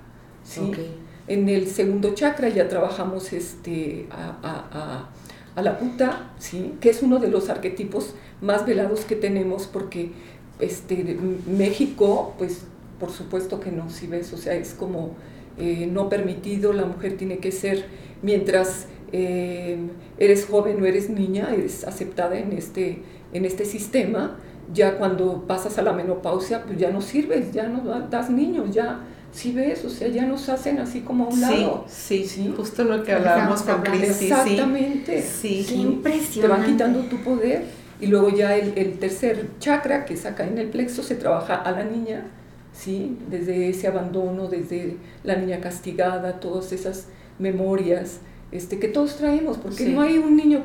[0.45, 0.71] ¿sí?
[1.27, 5.09] En el segundo chakra ya trabajamos este, a,
[5.55, 6.75] a, la puta, ¿sí?
[6.79, 10.11] que es uno de los arquetipos más velados que tenemos porque
[10.59, 12.61] este, México, pues
[12.97, 15.15] por supuesto que no, si ves, o sea, es como
[15.57, 17.85] eh, no permitido, la mujer tiene que ser,
[18.21, 19.77] mientras eh,
[20.17, 24.37] eres joven o eres niña, eres aceptada en este, en este sistema,
[24.73, 29.01] ya cuando pasas a la menopausia, pues ya no sirves, ya no das niños, ya,
[29.31, 31.85] si ves, o sea, ya nos hacen así como a un lado.
[31.87, 33.85] Sí, sí, justo lo que hablábamos con.
[33.93, 35.21] Exactamente.
[35.21, 35.75] Sí, sí.
[35.75, 36.41] impresionante.
[36.41, 37.79] Te van quitando tu poder.
[38.01, 41.55] Y luego ya el, el tercer chakra, que es acá en el plexo, se trabaja
[41.55, 42.27] a la niña,
[42.71, 43.17] ¿sí?
[43.29, 47.07] desde ese abandono, desde la niña castigada, todas esas
[47.39, 50.63] memorias este, que todos traemos, porque no hay un niño,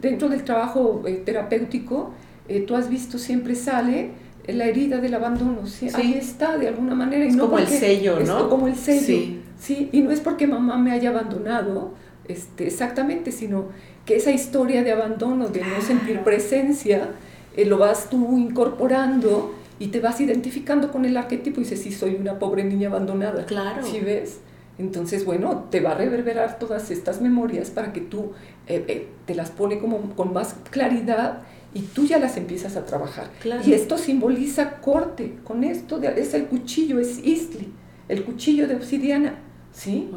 [0.00, 2.12] dentro del trabajo eh, terapéutico,
[2.48, 4.10] eh, tú has visto, siempre sale
[4.46, 5.88] la herida del abandono, ¿sí?
[5.94, 7.24] ahí está de alguna manera.
[7.24, 8.38] Es como el sello, ¿no?
[8.38, 9.88] Es como el sello, sí.
[9.92, 11.92] Y no es porque mamá me haya abandonado,
[12.26, 13.66] este, exactamente, sino
[14.06, 17.10] que esa historia de abandono, de no sentir presencia,
[17.56, 21.92] eh, lo vas tú incorporando y te vas identificando con el arquetipo y dices, sí,
[21.92, 23.44] soy una pobre niña abandonada.
[23.44, 23.84] Claro.
[23.84, 24.40] ¿Sí ves?
[24.78, 28.32] Entonces, bueno, te va a reverberar todas estas memorias para que tú
[28.68, 31.42] eh, eh, te las pone como con más claridad
[31.74, 33.30] y tú ya las empiezas a trabajar.
[33.64, 35.38] Y esto simboliza corte.
[35.44, 37.72] Con esto es el cuchillo, es Istli,
[38.08, 39.38] el cuchillo de obsidiana.
[39.72, 40.10] ¿sí?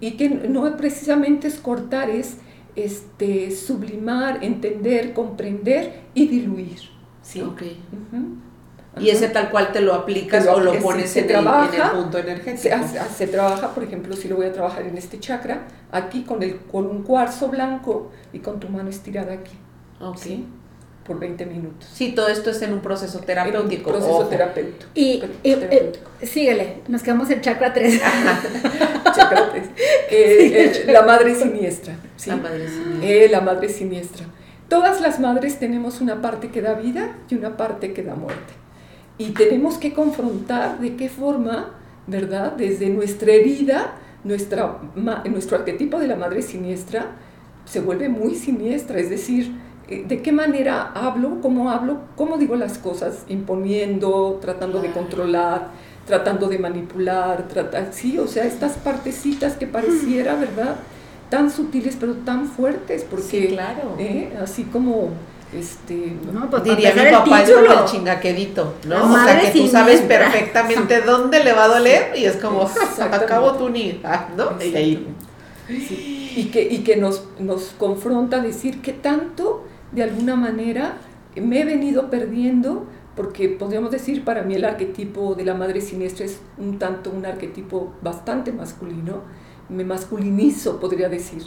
[0.00, 2.36] Y que no precisamente es cortar, es
[2.76, 6.78] este, sublimar, entender, comprender y diluir.
[7.22, 7.40] ¿sí?
[7.40, 7.76] Okay.
[9.00, 11.44] Y ese tal cual te lo aplicas o lo pones en, el,
[11.92, 12.74] punto energético.
[13.16, 16.56] Se, trabaja, por ejemplo, si lo voy a trabajar en este chakra, aquí con, el,
[16.56, 19.56] con un cuarzo blanco y con tu mano estirada aquí.
[20.16, 20.46] ¿sí?
[21.04, 21.88] Por 20 minutos.
[21.92, 23.90] Sí, todo esto es en un proceso terapéutico.
[23.90, 24.90] Un proceso terapéutico.
[24.94, 25.22] Y,
[26.22, 28.00] síguele, nos quedamos en chakra 3.
[29.14, 29.64] chakra 3.
[29.64, 29.70] Eh,
[30.10, 31.96] eh, la madre siniestra.
[32.26, 33.08] La madre siniestra.
[33.08, 34.26] Eh, la madre siniestra.
[34.68, 38.52] Todas las madres tenemos una parte que da vida y una parte que da muerte.
[39.18, 41.70] Y tenemos que confrontar de qué forma,
[42.06, 42.52] ¿verdad?
[42.52, 44.78] Desde nuestra herida, nuestra,
[45.24, 47.06] nuestro arquetipo de la madre siniestra
[47.64, 49.52] se vuelve muy siniestra, es decir,
[49.88, 55.68] eh, de qué manera hablo, cómo hablo, cómo digo las cosas, imponiendo, tratando de controlar,
[56.06, 60.76] tratando de manipular, tratar, sí, o sea, estas partecitas que pareciera, ¿verdad?
[61.28, 63.96] Tan sutiles pero tan fuertes, porque claro.
[63.98, 64.32] ¿eh?
[64.40, 65.10] así como
[65.52, 69.12] este, no, pues diría mi papá es como el chingaquedito, ¿no?
[69.12, 73.52] o sea que tú sabes perfectamente dónde le va a doler y es como, acabo
[73.52, 74.62] tu ni, ah, ¿no?
[74.62, 75.06] Y, ahí.
[75.68, 80.98] y que, y que nos, nos confronta a decir que tanto, de alguna manera,
[81.34, 86.26] me he venido perdiendo porque podríamos decir para mí el arquetipo de la madre siniestra
[86.26, 89.22] es un tanto un arquetipo bastante masculino,
[89.68, 91.42] me masculinizo podría decir.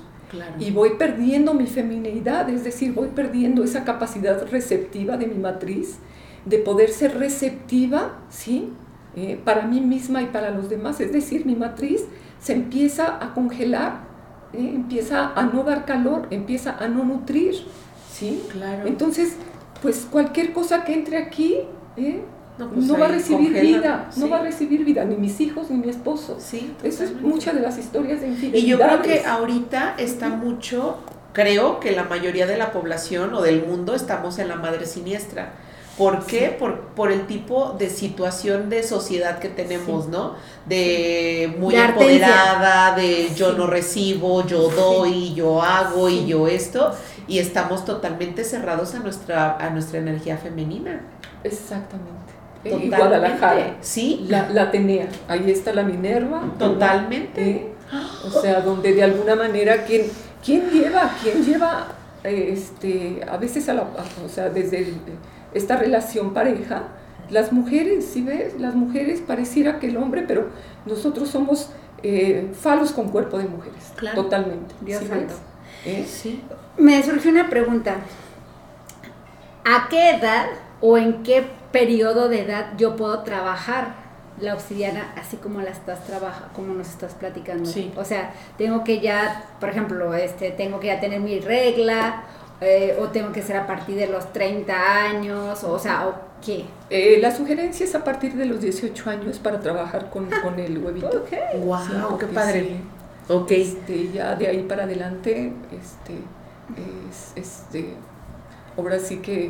[0.60, 5.98] Y voy perdiendo mi femineidad, es decir, voy perdiendo esa capacidad receptiva de mi matriz,
[6.46, 8.70] de poder ser receptiva, ¿sí?
[9.16, 11.02] Eh, para mí misma y para los demás.
[11.02, 12.06] Es decir, mi matriz
[12.40, 14.04] se empieza a congelar,
[14.54, 14.72] ¿eh?
[14.74, 17.56] empieza a no dar calor, empieza a no nutrir,
[18.12, 18.42] ¿sí?
[18.52, 18.88] Claro.
[18.88, 19.36] Entonces,
[19.82, 21.58] pues cualquier cosa que entre aquí,
[21.98, 22.22] ¿eh?
[22.66, 25.78] No, pues va a recibir vida, no va a recibir vida, ni mis hijos ni
[25.78, 26.38] mi esposo.
[26.40, 28.64] Sí, Eso es muchas de las historias de infidelidad.
[28.64, 31.00] Y yo creo que ahorita está mucho,
[31.34, 35.54] creo que la mayoría de la población o del mundo estamos en la madre siniestra.
[35.98, 36.56] ¿Por qué?
[36.58, 40.36] Por, por el tipo de situación de sociedad que tenemos, ¿no?
[40.66, 46.92] De muy empoderada, de yo no recibo, yo doy, yo hago y yo esto,
[47.28, 51.02] y estamos totalmente cerrados a nuestra, a nuestra energía femenina.
[51.44, 52.41] Exactamente.
[52.64, 53.78] En Guadalajara.
[53.82, 54.26] Sí.
[54.28, 55.08] La, la Atenea.
[55.28, 56.44] Ahí está la Minerva.
[56.60, 57.50] Totalmente.
[57.50, 57.74] ¿Eh?
[58.26, 60.04] O sea, donde de alguna manera, ¿quién,
[60.44, 61.12] quién lleva?
[61.22, 61.88] ¿Quién lleva?
[62.24, 63.88] Este, a veces a la,
[64.24, 64.94] o sea, desde
[65.54, 66.84] esta relación pareja,
[67.30, 70.50] las mujeres, si ves, las mujeres pareciera que el hombre, pero
[70.86, 71.70] nosotros somos
[72.04, 74.76] eh, falos con cuerpo de mujeres, totalmente.
[74.82, 75.34] Dios santo.
[75.86, 76.06] ¿Eh?
[76.08, 76.44] Sí.
[76.78, 77.96] Me surgió una pregunta.
[79.66, 80.48] ¿A qué edad
[80.82, 84.02] o en qué periodo de edad yo puedo trabajar
[84.40, 87.70] la obsidiana así como la estás trabaja, como nos estás platicando?
[87.70, 87.92] Sí.
[87.96, 92.24] O sea, tengo que ya, por ejemplo, este, tengo que ya tener mi regla
[92.60, 94.74] eh, o tengo que ser a partir de los 30
[95.06, 96.14] años, o, sea, ¿o
[96.44, 96.66] qué?
[96.90, 100.78] Eh, la sugerencia es a partir de los 18 años para trabajar con, con el
[100.78, 101.24] huevito.
[101.24, 101.60] Okay.
[101.60, 102.78] Wow, qué padre.
[103.28, 103.52] Ok.
[103.52, 106.16] Este, ya de ahí para adelante, este,
[107.10, 107.96] es, este,
[108.78, 109.50] ahora sí que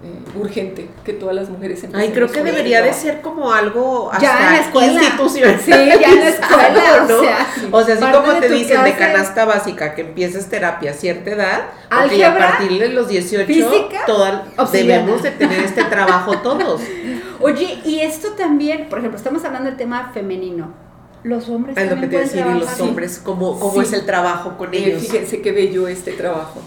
[0.00, 4.22] eh, urgente que todas las mujeres Ay, creo que debería de ser como algo hasta
[4.22, 5.02] ya en la escuela.
[5.02, 5.60] institucional.
[5.60, 7.16] Sí, ya en la escuela, ¿no?
[7.16, 10.94] O sea, o sea así como te dicen de canasta básica que empieces terapia a
[10.94, 14.04] cierta edad, porque a partir de los 18 física,
[14.70, 16.80] debemos de tener este trabajo todos.
[17.40, 20.74] Oye, y esto también, por ejemplo, estamos hablando del tema femenino.
[21.24, 24.56] Los hombres es lo que te decía, y los hombres, ¿cómo, cómo es el trabajo
[24.56, 25.02] con eh, ellos?
[25.02, 26.60] Fíjense qué bello este trabajo.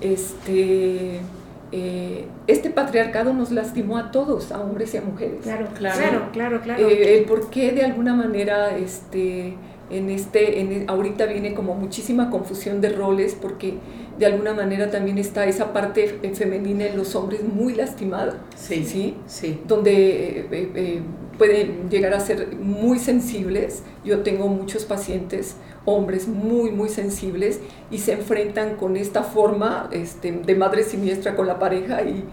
[0.00, 1.20] Este
[1.72, 5.40] eh, este patriarcado nos lastimó a todos, a hombres y a mujeres.
[5.42, 6.88] Claro, claro, claro, claro.
[6.88, 9.54] Eh, el por qué de alguna manera este,
[9.90, 13.74] en este, en, ahorita viene como muchísima confusión de roles porque
[14.18, 19.16] de alguna manera también está esa parte femenina en los hombres muy lastimada, sí, sí,
[19.26, 19.60] sí.
[19.66, 21.02] donde eh,
[21.38, 23.82] pueden llegar a ser muy sensibles.
[24.04, 30.32] Yo tengo muchos pacientes hombres muy, muy sensibles y se enfrentan con esta forma este,
[30.32, 32.24] de madre siniestra con la pareja y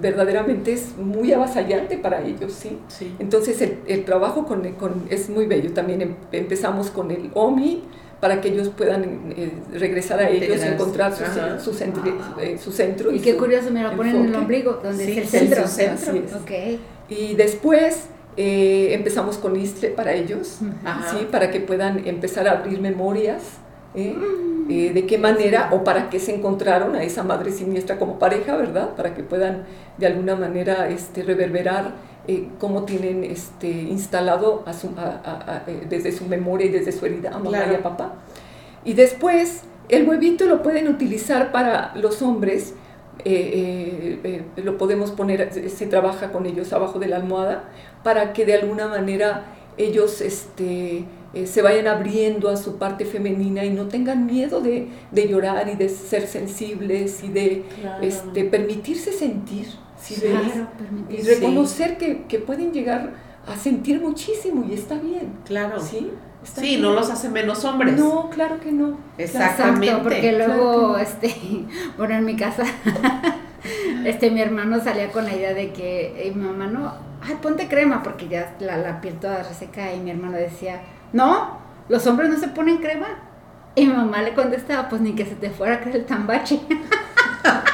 [0.00, 2.78] verdaderamente es muy avasallante para ellos, ¿sí?
[2.88, 3.14] sí.
[3.18, 5.72] Entonces el, trabajo con, con, es muy bello.
[5.72, 7.82] También em, empezamos con el OMI
[8.20, 11.24] para que ellos puedan eh, regresar a ellos y encontrar su,
[11.64, 12.02] su, centro,
[12.38, 13.10] eh, su, centro.
[13.10, 15.66] Y, qué curioso, me lo ponen en el ombligo, donde es el centro.
[15.66, 16.38] centro.
[16.42, 16.78] Okay.
[17.08, 20.58] Y después eh, empezamos con ISTRE para ellos,
[21.10, 21.28] ¿sí?
[21.30, 23.42] para que puedan empezar a abrir memorias.
[23.94, 24.14] ¿eh?
[24.14, 24.70] Mm.
[24.70, 28.56] Eh, de qué manera o para qué se encontraron a esa madre siniestra como pareja,
[28.56, 28.90] ¿verdad?
[28.90, 29.64] Para que puedan
[29.98, 32.10] de alguna manera este, reverberar
[32.60, 34.90] cómo tienen este, instalado a su,
[35.88, 38.12] desde su memoria y desde su herida a mamá y a papá.
[38.84, 42.74] Y después el huevito lo pueden utilizar para los hombres
[44.56, 47.64] lo podemos poner, se trabaja con ellos abajo de la almohada
[48.02, 49.44] para que de alguna manera
[49.76, 54.88] ellos este, eh, se vayan abriendo a su parte femenina y no tengan miedo de,
[55.12, 57.64] llorar y de ser sensibles y de
[58.02, 59.66] este, permitirse sentir.
[61.08, 63.12] y reconocer que, pueden llegar
[63.46, 65.32] a sentir muchísimo y está bien.
[65.44, 65.80] Claro.
[65.80, 66.10] Sí,
[66.42, 67.96] sí no los hace menos hombres.
[67.96, 68.98] No, claro que no.
[69.18, 69.96] Exactamente.
[70.02, 71.34] porque luego, este,
[71.98, 72.64] bueno, en mi casa,
[74.04, 78.02] este, mi hermano salía con la idea de que mi mamá no ay, ponte crema,
[78.02, 82.38] porque ya la, la piel toda reseca y mi hermano decía, no, los hombres no
[82.38, 83.08] se ponen crema.
[83.76, 86.60] Y mi mamá le contestaba, pues ni que se te fuera a creer el tambache.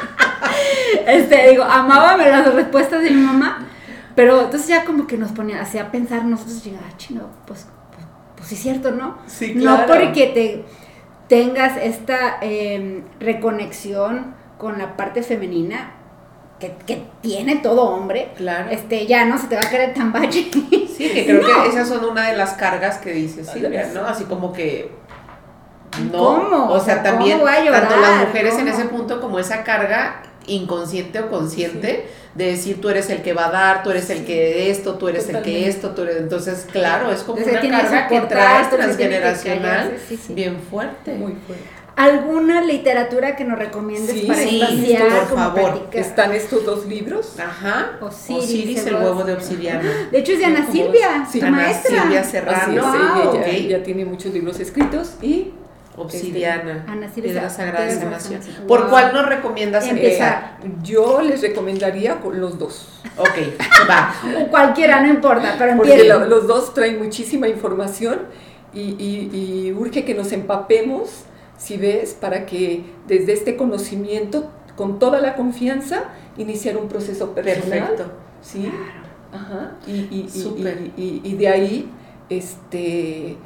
[1.07, 3.67] este, digo, amábame las respuestas de mi mamá,
[4.15, 7.67] pero entonces ya como que nos ponía, hacía pensar nosotros, llegaba, ah, chino, pues,
[8.47, 9.19] pues, sí es cierto, ¿no?
[9.27, 9.83] Sí, claro.
[9.83, 10.65] No porque te
[11.29, 15.93] tengas esta em, reconexión con la parte femenina,
[16.61, 18.71] que, que, tiene todo hombre, claro.
[18.71, 20.49] este, ya no se te va a querer tan valle.
[20.97, 24.07] Sí, que creo que esas son una de las cargas que dice Silvia, ¿no?
[24.07, 24.91] Así como que
[26.13, 26.71] no, ¿Cómo?
[26.71, 32.07] o sea, también tanto las mujeres en ese punto como esa carga inconsciente o consciente
[32.35, 35.09] de decir tú eres el que va a dar, tú eres el que esto, tú
[35.09, 36.19] eres el que esto, tú eres...
[36.19, 39.97] Entonces, claro, es como una carga que traes transgeneracional
[40.29, 41.15] bien fuerte.
[41.15, 41.77] Muy fuerte.
[41.97, 45.89] ¿Alguna literatura que nos recomiendes para sí, espaciar, por favor.
[45.93, 47.39] Están estos dos libros.
[47.41, 47.93] Ajá.
[48.03, 50.09] Osiris, el huevo de obsidiana.
[50.11, 51.41] De hecho es de Ana Silvia, sí.
[51.41, 52.83] Ana Silvia Serrano.
[52.83, 53.41] Wow.
[53.47, 55.53] ella, tiene muchos libros escritos y
[55.97, 56.85] Obsidiana.
[57.05, 58.41] Este, Piedra Sagrada de Sanación.
[58.69, 60.59] ¿Por cuál nos recomiendas empezar?
[60.83, 63.01] yo les recomendaría con los dos.
[63.17, 64.15] Ok, va.
[64.43, 68.21] o cualquiera, no importa, pero Porque los dos traen muchísima información
[68.75, 71.25] y, y, y urge que nos empapemos
[71.59, 76.05] si ves, para que desde este conocimiento, con toda la confianza,
[76.37, 77.89] iniciar un proceso personal.
[77.89, 78.13] Perfecto.
[78.43, 78.71] ¿sí?
[79.33, 79.73] Ajá.
[79.87, 80.29] Y, y,
[80.97, 81.91] y, y, de ahí,
[82.29, 83.37] este,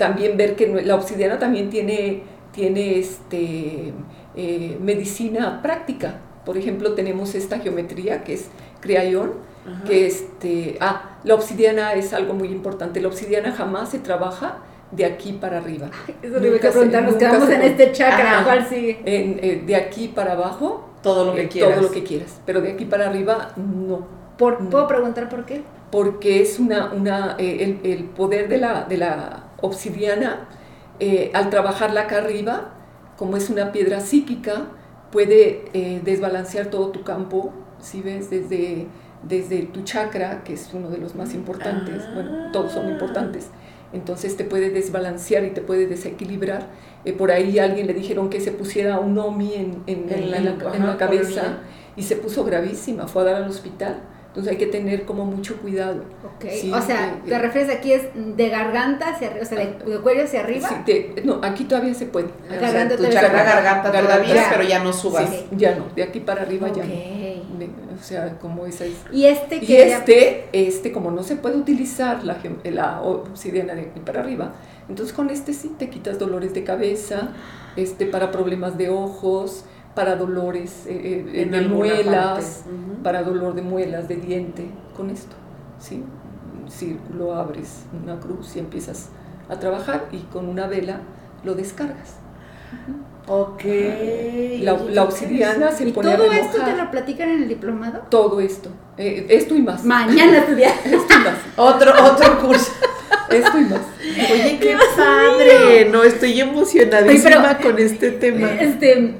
[0.00, 3.92] también ver que la obsidiana también tiene, tiene este,
[4.34, 6.20] eh, medicina práctica.
[6.46, 8.48] Por ejemplo, tenemos esta geometría que es
[8.80, 9.32] Criayón,
[9.86, 12.98] que este, ah, la obsidiana es algo muy importante.
[13.02, 14.60] La obsidiana jamás se trabaja
[14.90, 15.90] de aquí para arriba.
[16.22, 19.02] Eso que preguntar, nos quedamos en este chakra, ¿cuál sigue?
[19.04, 21.74] Eh, de aquí para abajo, todo lo que quieras.
[21.74, 24.06] Todo lo que quieras, pero de aquí para arriba, no.
[24.38, 25.62] ¿Puedo preguntar por qué?
[25.90, 30.48] Porque es una, una eh, el, poder de la, de la obsidiana,
[30.98, 32.74] eh, al trabajarla acá arriba,
[33.16, 34.66] como es una piedra psíquica,
[35.12, 38.86] puede desbalancear todo tu campo, si ves, desde,
[39.22, 43.50] desde tu chakra, que es uno de los más importantes, bueno, todos son importantes,
[43.92, 46.68] entonces te puede desbalancear y te puede desequilibrar.
[47.04, 50.96] Eh, por ahí a alguien le dijeron que se pusiera un OMI en, en, la,
[50.96, 51.58] cabeza
[51.96, 54.00] y se puso gravísima, fue a dar al hospital.
[54.30, 56.04] Entonces hay que tener como mucho cuidado.
[56.36, 56.72] Okay.
[56.72, 60.40] o sea, ¿te refieres aquí es de garganta hacia arriba, o sea, de, cuello hacia
[60.40, 60.84] arriba?
[60.86, 62.28] Sí, no, aquí todavía se puede.
[62.48, 65.28] Garganta, o sea, garganta todavía, pero ya no subas.
[65.50, 66.94] ya no, de aquí para arriba ya no.
[68.00, 68.94] O sea, como esa es.
[69.12, 73.98] ¿Y este Y este, este, como no se puede utilizar la, la obsidiana de aquí
[73.98, 74.54] para arriba,
[74.88, 77.32] entonces con este sí te quitas dolores de cabeza,
[77.74, 82.64] este, para problemas de ojos, para dolores eh, eh, de muelas,
[83.02, 85.34] para dolor de muelas, de diente, con esto,
[85.78, 86.04] ¿sí?
[86.62, 89.08] Un círculo, abres una cruz y empiezas
[89.48, 91.00] a trabajar y con una vela
[91.44, 92.16] lo descargas.
[93.26, 93.62] Ok.
[94.60, 98.02] La, obsidiana se ¿Y pone todo esto te lo platican en el diplomado?
[98.08, 98.70] Todo esto.
[98.96, 99.84] Eh, esto y más.
[99.84, 100.74] Mañana estudiar.
[100.84, 101.36] esto y más.
[101.56, 102.72] otro, otro curso.
[103.30, 103.80] esto y más.
[104.32, 105.88] Oye, qué, padre.
[105.90, 108.52] No, estoy emocionadísima con este tema.
[108.52, 109.16] Este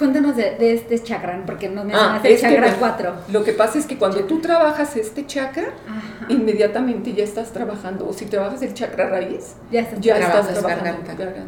[0.00, 3.14] Cuéntanos de, este chakra, porque nos mencionaste ah, el chakra 4.
[3.32, 5.74] Lo que pasa es que cuando tú trabajas este chakra,
[6.30, 8.08] inmediatamente ya estás trabajando.
[8.08, 11.02] O si trabajas el chakra raíz, ya estás, ya estás trabajando.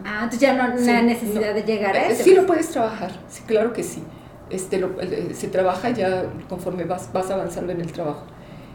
[0.05, 2.25] Ah, entonces ya no hay necesidad de llegar a eso.
[2.25, 4.03] Sí lo puedes trabajar, sí, claro que sí.
[4.51, 4.91] Este, lo,
[5.33, 8.27] se trabaja ya conforme vas, vas avanzando en el trabajo.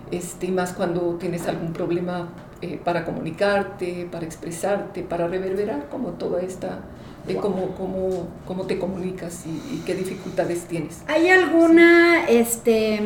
[0.10, 2.30] Este, y más cuando tienes algún problema
[2.64, 6.80] eh, para comunicarte, para expresarte, para reverberar como toda esta
[7.28, 11.04] de cómo, cómo, cómo te comunicas y, qué dificultades tienes.
[11.08, 13.00] ¿Hay alguna, este,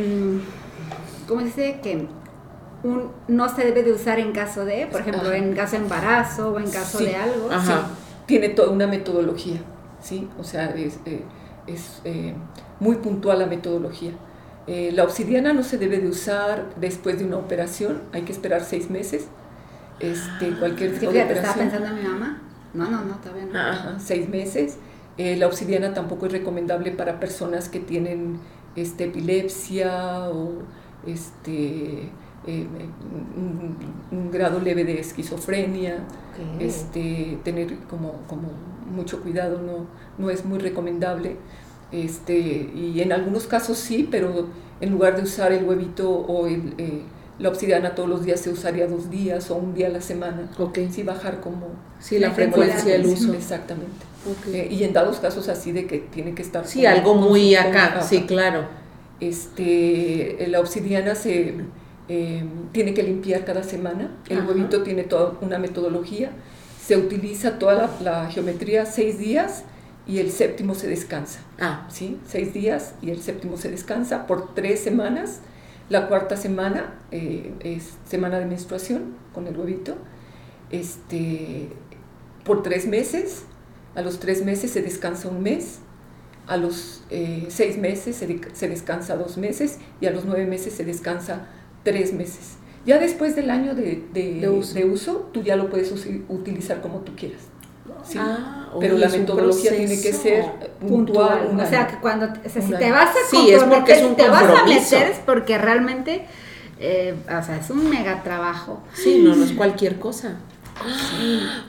[1.27, 2.07] cómo dice que
[2.83, 6.51] un, no se debe de usar en caso de, por ejemplo, en caso de embarazo
[6.51, 7.49] o en caso de algo?
[7.49, 7.71] Sí,
[8.25, 9.61] tiene toda una metodología,
[10.01, 10.27] ¿sí?
[10.39, 11.23] O sea, es, eh,
[11.67, 12.33] es eh,
[12.79, 14.11] muy puntual la metodología.
[14.67, 18.63] Eh, la obsidiana no se debe de usar después de una operación, hay que esperar
[18.63, 19.27] seis meses.
[19.99, 21.45] Este, cualquier tipo de operación.
[21.45, 22.41] estaba pensando en mi mamá.
[22.73, 23.99] No, no, no, todavía no.
[23.99, 24.77] seis meses.
[25.17, 28.39] Eh, la obsidiana tampoco es recomendable para personas que tienen
[28.75, 30.63] este, epilepsia o
[31.05, 32.09] este,
[32.47, 32.67] eh,
[34.11, 35.99] un, grado leve de esquizofrenia.
[36.59, 38.49] Este, tener como, como
[38.91, 39.85] mucho cuidado no,
[40.17, 41.35] no es muy recomendable.
[41.91, 44.47] Este, y en algunos casos sí, pero
[44.79, 47.01] en lugar de usar el huevito o el, eh,
[47.41, 50.49] la obsidiana todos los días se usaría dos días o un día a la semana.
[50.59, 50.77] Ok.
[50.91, 51.69] Sí, bajar como...
[51.99, 53.33] Sí, la, frecuencia del uso.
[53.33, 54.05] Exactamente.
[54.53, 56.67] Eh, y en dados casos así de que tiene que estar...
[56.67, 58.65] Sí, algo muy acá, sí, claro.
[59.19, 61.55] Este, la obsidiana se
[62.07, 64.11] eh, tiene que limpiar cada semana.
[64.29, 66.31] El huevito tiene toda una metodología.
[66.85, 69.63] Se utiliza toda la, geometría seis días
[70.05, 71.39] y el séptimo se descansa.
[71.59, 71.87] Ah.
[71.89, 72.19] ¿sí?
[72.27, 75.39] Seis días y el séptimo se descansa por tres semanas
[75.91, 79.97] la cuarta semana eh, es semana de menstruación con el huevito.
[80.69, 81.67] Este,
[82.45, 83.43] por tres meses,
[83.93, 85.79] a los tres meses se descansa un mes,
[86.47, 90.85] a los eh, seis meses se, descansa dos meses y a los nueve meses se
[90.85, 91.49] descansa
[91.83, 92.55] tres meses.
[92.85, 94.49] Ya después del año de,
[94.89, 95.29] uso.
[95.33, 95.91] tú ya lo puedes
[96.29, 97.50] utilizar como tú quieras.
[98.03, 98.17] Sí.
[98.19, 100.45] Ah, pero la metodología tiene que ser
[100.79, 101.59] puntual.
[101.59, 104.15] o sea, que cuando, o sea, si te vas a sí, es porque es un
[104.15, 106.25] te vas a meter es porque realmente,
[106.79, 108.81] eh, o sea, es un mega trabajo.
[108.93, 110.37] Sí, no, no es cualquier cosa.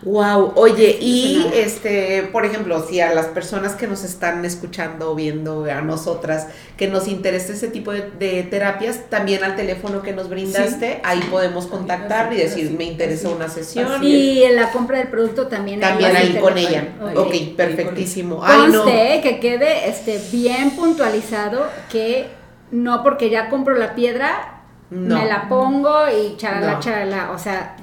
[0.03, 5.65] Wow, oye, y este, por ejemplo, si a las personas que nos están escuchando, viendo,
[5.65, 11.01] a nosotras, que nos interesa ese tipo de, terapias, también al teléfono que nos brindaste,
[11.05, 14.03] ahí podemos contactar y decir, me interesa una sesión.
[14.03, 15.81] Y en la compra del producto también.
[15.81, 16.89] También ahí, con ella.
[17.15, 18.41] Ok, perfectísimo.
[18.41, 22.27] Conste, que quede este, bien puntualizado que
[22.71, 27.31] no porque ya compro la piedra, me la pongo y charala, charala.
[27.33, 27.77] O sea,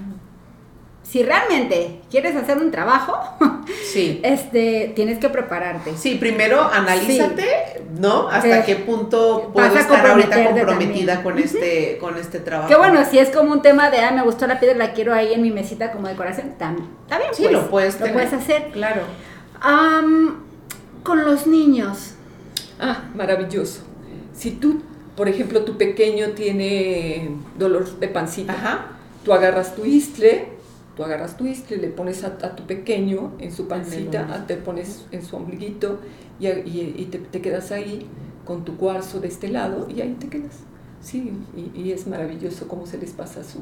[1.10, 3.18] si realmente quieres hacer un trabajo,
[3.92, 4.20] sí.
[4.24, 5.98] este, tienes que prepararte.
[5.98, 8.30] Sí, primero analízate, ¿no?
[8.30, 12.70] Hasta qué punto puedo estar ahorita comprometida con este, con este trabajo.
[12.70, 15.12] Que bueno, si es como un tema de, ah, me gustó la piedra, la quiero
[15.16, 18.34] ahí en mi mesita como decoración, también, está bien, sí, lo pues, puedes, lo puedes
[18.34, 18.70] hacer.
[18.72, 19.02] Claro.
[21.02, 22.14] con los niños.
[22.80, 23.82] Ah, maravilloso.
[24.36, 24.84] Si tú,
[25.16, 28.90] por ejemplo, tu pequeño tiene dolor de pancita,
[29.26, 30.59] tú agarras tu istle,
[31.00, 35.24] Tú agarras tu iscle, le pones a, tu pequeño en su pancita, te pones en
[35.24, 36.02] su ombliguito
[36.42, 38.06] y, y, te, quedas ahí
[38.44, 40.58] con tu cuarzo de este lado y ahí te quedas.
[41.00, 41.32] Sí,
[41.74, 43.60] y, es maravilloso cómo se les pasa su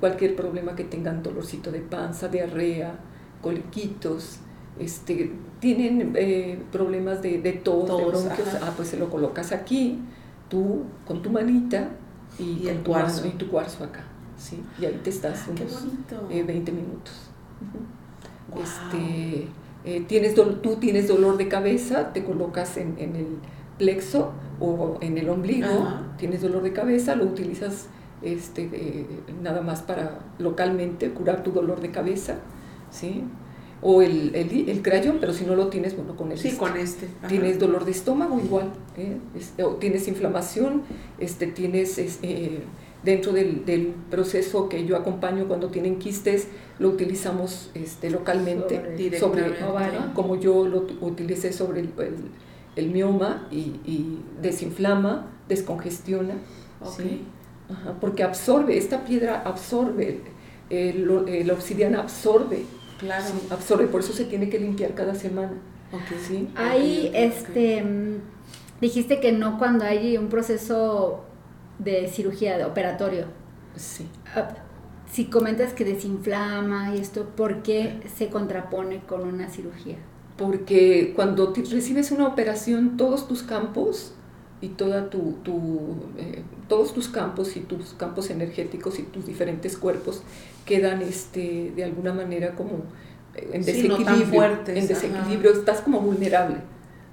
[0.00, 2.94] cualquier problema que tengan, dolorcito de panza, diarrea,
[3.42, 4.38] coliquitos,
[4.78, 9.98] este, tienen eh, problemas de, de tos, de bronquios, ah, pues se lo colocas aquí,
[10.48, 11.90] tú con tu manita
[12.38, 13.26] y, el cuarzo.
[13.26, 14.04] y tu cuarzo acá.
[14.42, 14.62] ¿Sí?
[14.80, 15.86] Y ahí te estás ah, unos
[16.28, 17.30] 20 eh, minutos.
[18.60, 19.46] Este,
[19.84, 23.38] eh, tienes tú tienes dolor de cabeza, te colocas en, el
[23.78, 25.68] plexo o en el ombligo,
[26.18, 27.86] tienes dolor de cabeza, lo utilizas
[28.20, 29.06] este, eh,
[29.42, 32.38] nada más para localmente curar tu dolor de cabeza,
[32.90, 33.24] ¿sí?
[33.80, 37.08] O el, el, crayón, pero si no lo tienes, bueno, con el Sí, con este.
[37.26, 38.70] Tienes dolor de estómago igual,
[39.34, 40.82] este, o tienes inflamación,
[41.18, 41.98] este, tienes
[43.02, 46.48] dentro del, proceso que yo acompaño cuando tienen quistes,
[46.78, 49.44] lo utilizamos este, localmente, sobre,
[50.14, 51.84] como yo lo utilicé sobre
[52.76, 56.34] el, mioma y, desinflama, descongestiona,
[58.00, 60.20] porque absorbe, esta piedra absorbe,
[60.70, 62.64] la obsidiana absorbe,
[62.98, 63.26] claro.
[63.50, 65.54] absorbe, por eso se tiene que limpiar cada semana.
[66.26, 66.48] ¿sí?
[66.54, 68.20] Ahí, este, mm,
[68.80, 71.24] dijiste que no cuando hay un proceso
[71.82, 73.26] de cirugía, de operatorio.
[73.76, 74.06] Sí.
[74.34, 74.48] Ah,
[75.10, 79.96] si comentas que desinflama y esto, ¿por qué se contrapone con una cirugía?
[80.36, 84.14] Porque cuando recibes una operación, todos tus campos
[84.62, 85.34] y toda tu,
[86.16, 90.22] eh, todos tus campos y tus campos energéticos y tus diferentes cuerpos
[90.64, 92.84] quedan este, de alguna manera como
[93.34, 94.60] en desequilibrio.
[94.66, 96.56] en desequilibrio, estás como vulnerable.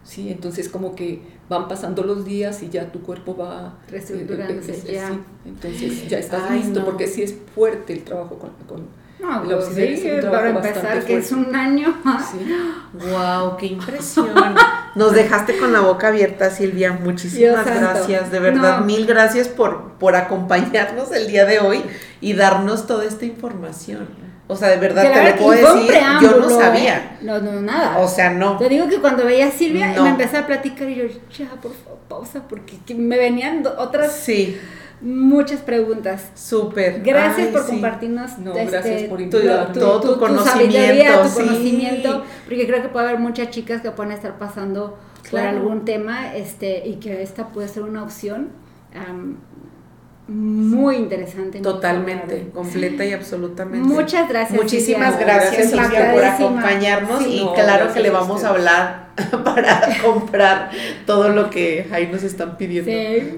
[0.04, 0.30] ¿Sí?
[0.30, 4.94] Entonces como que van pasando los días y ya tu cuerpo va reestructurándose eh, eh,
[4.94, 5.20] ya.
[5.46, 8.88] entonces ya estás listo porque sí es fuerte el trabajo con, con
[9.20, 11.94] no, la pues para empezar que es un año.
[12.94, 14.30] Wow, qué impresión.
[14.96, 16.94] Nos dejaste con la boca abierta, Silvia.
[16.94, 21.82] Muchísimas gracias, de verdad, mil gracias por, por acompañarnos el día de hoy
[22.22, 24.29] y darnos toda esta información.
[24.52, 25.94] O sea, de verdad te lo puedo decir,
[26.24, 26.98] yo no sabía.
[26.98, 27.18] ¿eh?
[27.22, 28.00] No, no, nada.
[28.00, 28.58] O sea, no.
[28.58, 31.04] Te digo que cuando veía a Silvia me empecé a platicar y yo,
[31.38, 34.12] ya, por favor, pausa, porque me venían otras.
[34.12, 34.60] Sí.
[35.02, 36.32] Muchas preguntas.
[36.34, 37.04] Súper.
[37.04, 39.40] Gracias por compartirnos este, por tu,
[39.80, 41.30] todo tu, conocimiento.
[41.30, 44.98] tu conocimiento, porque creo que puede haber muchas chicas que pueden estar pasando
[45.30, 48.50] por algún tema este y que esta puede ser una opción
[50.90, 51.60] muy interesante.
[51.60, 53.88] Totalmente, completa y absolutamente.
[53.88, 54.60] Muchas gracias.
[54.60, 59.09] Muchísimas gracias, Silvia, por acompañarnos y claro que le vamos a, hablar
[59.44, 60.72] para comprar
[61.06, 62.92] todo lo que ahí nos están pidiendo.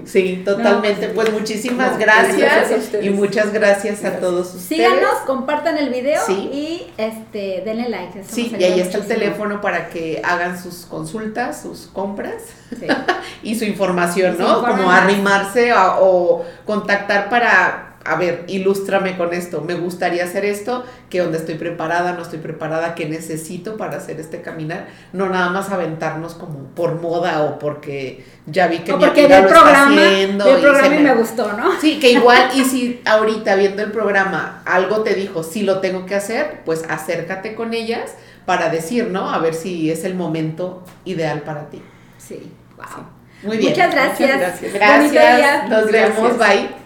[0.04, 1.08] Sí, totalmente.
[1.08, 4.62] pues muchísimas gracias, y muchas gracias, a todos ustedes.
[4.62, 8.22] Síganos, compartan el video y este denle like.
[8.24, 12.42] Sí, y ahí está el teléfono para que hagan sus consultas, sus compras
[13.42, 14.60] y su información, ¿no?
[14.60, 21.20] Como arrimarse o contactar para a ver, ilústrame con esto, me gustaría hacer esto, que
[21.20, 25.70] donde estoy preparada, no estoy preparada, que necesito para hacer este caminar, no nada más
[25.70, 30.60] aventarnos como por moda o porque ya vi que mi porque el programa, haciendo el
[30.60, 31.80] programa y, me, gustó, ¿no?
[31.80, 36.04] Sí, que igual y si ahorita viendo el programa algo te dijo, sí lo tengo
[36.06, 38.14] que hacer, pues acércate con ellas
[38.46, 39.30] para decir, ¿no?
[39.30, 41.80] A ver si es el momento ideal para ti.
[42.18, 43.06] Sí, wow.
[43.44, 43.70] Muy bien.
[43.70, 44.38] Muchas gracias.
[44.38, 44.72] gracias.
[44.72, 45.68] Gracias.
[45.68, 46.38] Nos vemos.
[46.38, 46.81] Bye.